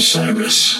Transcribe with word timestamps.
Osiris. 0.00 0.78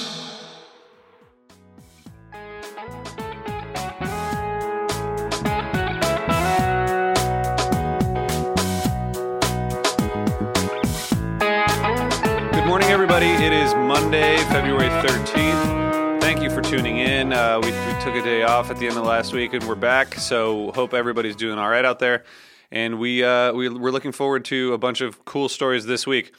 Good 12.51 12.65
morning, 12.65 12.89
everybody. 12.89 13.27
It 13.27 13.53
is 13.53 13.75
Monday, 13.75 14.39
February 14.45 14.89
13th. 14.89 16.23
Thank 16.23 16.41
you 16.41 16.49
for 16.49 16.63
tuning 16.63 16.97
in. 16.97 17.35
Uh, 17.35 17.61
we, 17.63 17.67
we 17.67 18.01
took 18.01 18.15
a 18.15 18.23
day 18.23 18.45
off 18.45 18.71
at 18.71 18.79
the 18.79 18.87
end 18.87 18.97
of 18.97 19.05
last 19.05 19.35
week 19.35 19.53
and 19.53 19.63
we're 19.69 19.75
back. 19.75 20.15
So, 20.15 20.73
hope 20.73 20.95
everybody's 20.95 21.37
doing 21.37 21.59
all 21.59 21.69
right 21.69 21.85
out 21.85 21.99
there. 21.99 22.25
And 22.73 22.99
we, 22.99 23.23
uh, 23.23 23.53
we, 23.53 23.69
we're 23.69 23.93
looking 23.93 24.13
forward 24.13 24.47
to 24.47 24.73
a 24.73 24.79
bunch 24.79 25.03
of 25.03 25.27
cool 25.27 25.51
stories 25.51 25.85
this 25.85 26.07
week. 26.07 26.33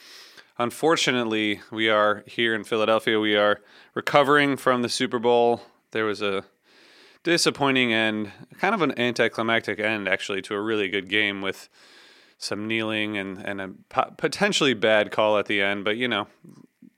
Unfortunately, 0.58 1.62
we 1.70 1.88
are 1.88 2.24
here 2.26 2.54
in 2.54 2.62
Philadelphia. 2.62 3.18
We 3.18 3.36
are 3.36 3.60
recovering 3.94 4.58
from 4.58 4.82
the 4.82 4.88
Super 4.88 5.18
Bowl. 5.18 5.62
There 5.92 6.04
was 6.04 6.20
a 6.20 6.44
disappointing 7.22 7.92
end, 7.92 8.32
kind 8.58 8.74
of 8.74 8.82
an 8.82 8.98
anticlimactic 8.98 9.80
end, 9.80 10.08
actually, 10.08 10.42
to 10.42 10.54
a 10.54 10.60
really 10.60 10.88
good 10.88 11.08
game 11.08 11.40
with 11.40 11.70
some 12.36 12.68
kneeling 12.68 13.16
and, 13.16 13.38
and 13.38 13.60
a 13.60 13.70
potentially 14.18 14.74
bad 14.74 15.10
call 15.10 15.38
at 15.38 15.46
the 15.46 15.62
end. 15.62 15.84
But, 15.84 15.96
you 15.96 16.06
know, 16.06 16.26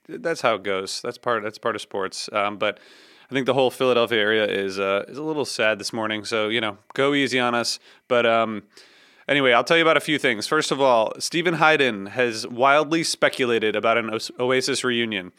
that's 0.09 0.41
how 0.41 0.55
it 0.55 0.63
goes. 0.63 1.01
That's 1.01 1.17
part, 1.17 1.41
that's 1.43 1.57
part 1.57 1.75
of 1.75 1.81
sports. 1.81 2.29
Um, 2.33 2.57
but 2.57 2.79
I 3.31 3.33
think 3.33 3.45
the 3.45 3.53
whole 3.53 3.71
Philadelphia 3.71 4.19
area 4.19 4.45
is, 4.45 4.79
uh, 4.79 5.05
is 5.07 5.17
a 5.17 5.23
little 5.23 5.45
sad 5.45 5.79
this 5.79 5.93
morning. 5.93 6.25
So, 6.25 6.49
you 6.49 6.59
know, 6.59 6.77
go 6.93 7.13
easy 7.13 7.39
on 7.39 7.55
us. 7.55 7.79
But, 8.09 8.25
um, 8.25 8.63
Anyway, 9.27 9.51
I'll 9.53 9.63
tell 9.63 9.77
you 9.77 9.83
about 9.83 9.97
a 9.97 10.01
few 10.01 10.19
things. 10.19 10.47
First 10.47 10.71
of 10.71 10.79
all, 10.79 11.13
Steven 11.19 11.55
Hyden 11.55 12.07
has 12.07 12.47
wildly 12.47 13.03
speculated 13.03 13.75
about 13.75 13.97
an 13.97 14.19
Oasis 14.39 14.83
reunion. 14.83 15.31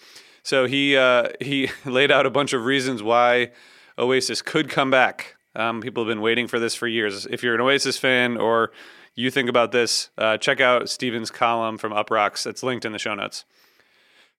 So 0.43 0.67
he 0.67 0.97
uh, 0.97 1.29
he 1.41 1.71
laid 1.85 2.11
out 2.11 2.27
a 2.27 2.31
bunch 2.31 2.53
of 2.53 2.65
reasons 2.65 3.03
why 3.03 3.53
Oasis 3.99 4.43
could 4.43 4.69
come 4.69 4.91
back. 4.91 5.37
Um, 5.55 5.81
people 5.81 6.05
have 6.05 6.09
been 6.09 6.21
waiting 6.21 6.49
for 6.49 6.59
this 6.59 6.75
for 6.75 6.87
years. 6.87 7.27
If 7.27 7.43
you're 7.43 7.55
an 7.55 7.61
Oasis 7.61 7.97
fan 7.97 8.37
or 8.37 8.73
you 9.15 9.31
think 9.31 9.49
about 9.49 9.73
this, 9.73 10.11
uh, 10.19 10.37
check 10.37 10.61
out 10.61 10.89
Steven's 10.89 11.31
column 11.31 11.79
from 11.79 11.93
Uproxx. 11.93 12.47
It's 12.47 12.63
linked 12.63 12.85
in 12.85 12.93
the 12.93 12.99
show 12.99 13.15
notes. 13.15 13.45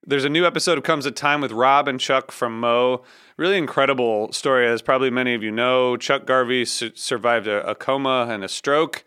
There's 0.05 0.25
a 0.25 0.29
new 0.29 0.45
episode 0.45 0.77
of 0.77 0.83
Comes 0.83 1.05
a 1.05 1.11
Time 1.11 1.41
with 1.41 1.51
Rob 1.51 1.87
and 1.87 1.99
Chuck 1.99 2.31
from 2.31 2.59
moe. 2.59 3.03
Really 3.35 3.57
incredible 3.57 4.31
story, 4.31 4.67
as 4.67 4.81
probably 4.81 5.09
many 5.09 5.33
of 5.33 5.41
you 5.41 5.51
know. 5.51 5.97
Chuck 5.97 6.25
Garvey 6.25 6.65
su- 6.65 6.91
survived 6.95 7.47
a, 7.47 7.67
a 7.67 7.75
coma 7.75 8.27
and 8.29 8.43
a 8.43 8.47
stroke 8.47 9.03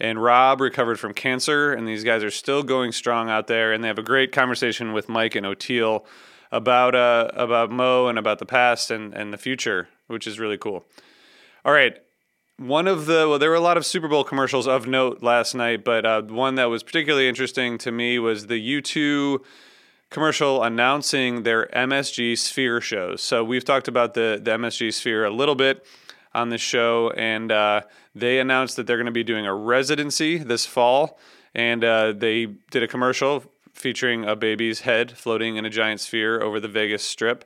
and 0.00 0.22
Rob 0.22 0.60
recovered 0.60 0.98
from 0.98 1.14
cancer, 1.14 1.72
and 1.72 1.86
these 1.86 2.04
guys 2.04 2.24
are 2.24 2.30
still 2.30 2.62
going 2.62 2.92
strong 2.92 3.28
out 3.28 3.46
there. 3.46 3.72
And 3.72 3.84
they 3.84 3.88
have 3.88 3.98
a 3.98 4.02
great 4.02 4.32
conversation 4.32 4.92
with 4.92 5.08
Mike 5.08 5.34
and 5.34 5.46
Oteil 5.46 6.04
about 6.50 6.94
uh, 6.94 7.30
about 7.34 7.70
moe 7.70 8.08
and 8.08 8.18
about 8.18 8.38
the 8.38 8.46
past 8.46 8.90
and 8.90 9.14
and 9.14 9.32
the 9.32 9.38
future, 9.38 9.88
which 10.06 10.26
is 10.26 10.38
really 10.38 10.58
cool. 10.58 10.84
All 11.64 11.72
right. 11.72 11.98
One 12.56 12.86
of 12.86 13.06
the 13.06 13.26
well, 13.28 13.38
there 13.38 13.50
were 13.50 13.56
a 13.56 13.60
lot 13.60 13.76
of 13.76 13.86
Super 13.86 14.08
Bowl 14.08 14.24
commercials 14.24 14.66
of 14.68 14.86
note 14.86 15.22
last 15.22 15.54
night, 15.54 15.84
but 15.84 16.04
uh, 16.04 16.22
one 16.22 16.56
that 16.56 16.66
was 16.66 16.82
particularly 16.82 17.28
interesting 17.28 17.78
to 17.78 17.90
me 17.90 18.18
was 18.18 18.48
the 18.48 18.82
U2 18.82 19.42
commercial 20.10 20.62
announcing 20.62 21.44
their 21.44 21.68
MSG 21.68 22.36
Sphere 22.36 22.80
shows. 22.80 23.22
So 23.22 23.42
we've 23.44 23.64
talked 23.64 23.88
about 23.88 24.14
the 24.14 24.40
the 24.42 24.52
MSG 24.52 24.92
Sphere 24.92 25.24
a 25.24 25.30
little 25.30 25.54
bit 25.54 25.86
on 26.32 26.48
this 26.48 26.60
show, 26.60 27.10
and 27.16 27.50
uh, 27.50 27.82
they 28.14 28.38
announced 28.38 28.76
that 28.76 28.86
they're 28.86 28.96
going 28.96 29.06
to 29.06 29.12
be 29.12 29.24
doing 29.24 29.46
a 29.46 29.54
residency 29.54 30.38
this 30.38 30.66
fall, 30.66 31.18
and 31.54 31.84
uh, 31.84 32.12
they 32.12 32.46
did 32.70 32.82
a 32.82 32.88
commercial 32.88 33.44
featuring 33.72 34.24
a 34.24 34.36
baby's 34.36 34.80
head 34.80 35.12
floating 35.12 35.56
in 35.56 35.64
a 35.64 35.70
giant 35.70 36.00
sphere 36.00 36.40
over 36.42 36.60
the 36.60 36.68
Vegas 36.68 37.02
Strip. 37.02 37.44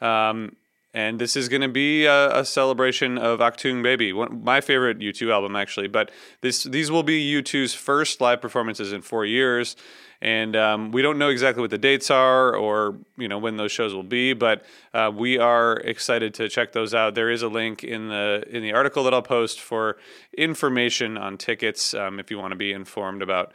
Um, 0.00 0.56
and 0.96 1.18
this 1.18 1.36
is 1.36 1.50
going 1.50 1.60
to 1.60 1.68
be 1.68 2.06
a, 2.06 2.38
a, 2.38 2.42
celebration 2.42 3.18
of 3.18 3.40
Achtung 3.40 3.82
Baby, 3.82 4.14
one, 4.14 4.42
my 4.42 4.62
favorite 4.62 4.98
U2 4.98 5.30
album 5.30 5.54
actually. 5.54 5.88
But 5.88 6.10
this 6.40 6.64
these 6.64 6.90
will 6.90 7.02
be 7.02 7.22
U2's 7.34 7.74
first 7.74 8.22
live 8.22 8.40
performances 8.40 8.94
in 8.94 9.02
four 9.02 9.26
years, 9.26 9.76
and 10.22 10.56
um, 10.56 10.92
we 10.92 11.02
don't 11.02 11.18
know 11.18 11.28
exactly 11.28 11.60
what 11.60 11.68
the 11.68 11.76
dates 11.76 12.10
are 12.10 12.56
or 12.56 12.96
you 13.18 13.28
know 13.28 13.38
when 13.38 13.58
those 13.58 13.72
shows 13.72 13.92
will 13.92 14.02
be, 14.02 14.32
but 14.32 14.64
uh, 14.94 15.12
we 15.14 15.36
are 15.36 15.74
excited 15.74 16.32
to 16.34 16.48
check 16.48 16.72
those 16.72 16.94
out. 16.94 17.14
There 17.14 17.30
is 17.30 17.42
a 17.42 17.48
link 17.48 17.84
in 17.84 18.08
the 18.08 18.42
in 18.48 18.62
the 18.62 18.72
article 18.72 19.04
that 19.04 19.12
I'll 19.12 19.20
post 19.20 19.60
for 19.60 19.98
information 20.38 21.18
on 21.18 21.36
tickets 21.36 21.92
um, 21.92 22.18
if 22.18 22.30
you 22.30 22.38
want 22.38 22.52
to 22.52 22.56
be 22.56 22.72
informed 22.72 23.20
about 23.20 23.52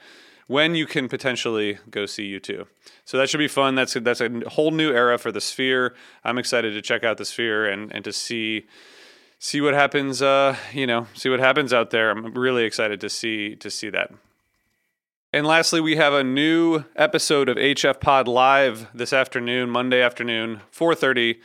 when 0.52 0.76
you 0.76 0.86
can 0.86 1.08
potentially 1.08 1.78
go 1.90 2.06
see 2.06 2.38
U2. 2.38 2.68
So 3.06 3.18
that 3.18 3.30
should 3.30 3.38
be 3.38 3.48
fun. 3.48 3.76
That's 3.76 3.96
a, 3.96 4.02
that's 4.02 4.20
a 4.20 4.30
whole 4.50 4.72
new 4.72 4.92
era 4.92 5.18
for 5.18 5.32
the 5.32 5.40
Sphere. 5.40 5.96
I'm 6.26 6.38
excited 6.38 6.74
to 6.74 6.82
check 6.82 7.06
out 7.06 7.18
the 7.18 7.24
Sphere 7.24 7.66
and 7.66 7.90
and 7.94 8.04
to 8.04 8.12
see 8.12 8.66
see 9.40 9.62
what 9.62 9.74
happens. 9.74 10.22
Uh, 10.22 10.58
you 10.74 10.86
know, 10.86 11.08
see 11.14 11.30
what 11.30 11.40
happens 11.40 11.72
out 11.72 11.92
there. 11.92 12.12
I'm 12.12 12.34
really 12.34 12.66
excited 12.66 13.00
to 13.00 13.10
see 13.10 13.56
to 13.56 13.72
see 13.72 13.90
that. 13.92 14.12
And 15.32 15.48
lastly, 15.48 15.80
we 15.80 15.96
have 15.96 16.12
a 16.12 16.24
new 16.24 16.84
episode 16.98 17.48
of 17.48 17.56
HF 17.56 18.02
Pod 18.02 18.28
live 18.28 18.88
this 18.94 19.14
afternoon, 19.14 19.70
Monday 19.70 20.02
afternoon, 20.02 20.60
4:30. 20.70 21.40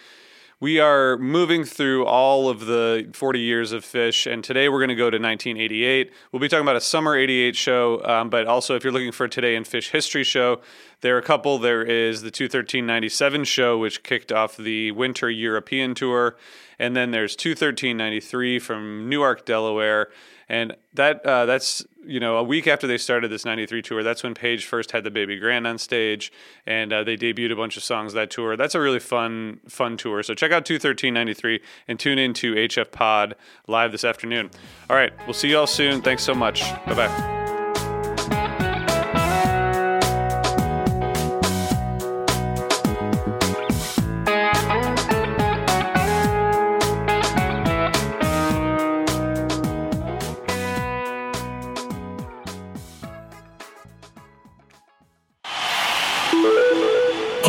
We 0.59 0.81
are 0.81 1.19
moving 1.19 1.65
through 1.65 2.07
all 2.07 2.49
of 2.49 2.65
the 2.65 3.11
40 3.13 3.41
years 3.41 3.73
of 3.73 3.85
Phish, 3.85 4.31
and 4.31 4.43
today 4.43 4.71
we're 4.71 4.79
going 4.79 4.89
to 4.89 4.95
go 4.95 5.11
to 5.11 5.19
1988. 5.19 6.11
We'll 6.33 6.41
be 6.41 6.49
talking 6.49 6.63
about 6.63 6.77
a 6.77 6.81
summer 6.81 7.15
88 7.15 7.55
show, 7.55 8.03
um, 8.07 8.31
but 8.31 8.47
also 8.47 8.75
if 8.75 8.83
you're 8.83 8.93
looking 8.93 9.13
for 9.13 9.25
a 9.27 9.29
Today 9.29 9.55
in 9.55 9.65
Phish 9.65 9.91
history 9.91 10.25
show, 10.25 10.63
there 11.03 11.15
are 11.15 11.19
a 11.19 11.23
couple. 11.23 11.59
There 11.59 11.83
is 11.83 12.23
the 12.23 12.31
21397 12.31 13.45
show, 13.45 13.77
which 13.77 14.03
kicked 14.03 14.33
off 14.33 14.57
the 14.57 14.93
winter 14.93 15.29
European 15.29 15.95
tour, 15.95 16.39
and 16.79 16.97
then 16.97 17.11
there's 17.11 17.37
21393 17.37 18.59
from 18.59 19.09
Newark, 19.09 19.45
Delaware 19.45 20.09
and 20.49 20.77
that 20.95 21.25
uh, 21.27 21.47
that's 21.47 21.85
you 22.05 22.21
know 22.21 22.37
a 22.37 22.43
week 22.43 22.67
after 22.67 22.87
they 22.87 22.99
started 22.99 23.31
this 23.31 23.45
'93 23.45 23.83
tour. 23.83 24.03
That's 24.03 24.23
when 24.23 24.35
Page 24.35 24.65
first 24.65 24.93
had 24.93 25.05
the 25.05 25.11
Baby 25.11 25.39
Grand 25.39 25.67
on 25.67 25.79
stage, 25.79 26.33
and 26.67 26.93
uh, 26.93 27.05
they 27.05 27.17
debuted 27.17 27.53
a 27.53 27.57
bunch 27.57 27.77
of 27.77 27.83
songs 27.83 28.13
that 28.13 28.31
tour. 28.31 28.57
That's 28.57 28.75
a 28.75 28.81
really 28.81 29.01
fun 29.01 29.61
fun 29.69 29.97
tour. 29.97 30.23
So 30.23 30.35
check 30.35 30.53
out 30.53 30.65
21393 30.65 31.61
and 31.89 31.99
tune 31.99 32.19
in 32.19 32.33
to 32.35 32.55
HF 32.55 32.93
Pod 32.93 33.35
live 33.67 33.93
this 33.93 34.05
afternoon. 34.05 34.51
All 34.89 34.97
right, 34.97 35.13
we'll 35.27 35.35
see 35.35 35.49
you 35.49 35.59
all 35.59 35.67
soon. 35.67 36.03
Thanks 36.03 36.23
so 36.23 36.35
much. 36.35 36.63
Bye 36.87 36.95
bye. 36.95 37.36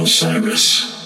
Osiris. 0.07 0.96